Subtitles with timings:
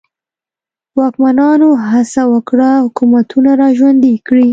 [0.97, 4.47] واکمنانو هڅه وکړه حکومتونه را ژوندي کړي.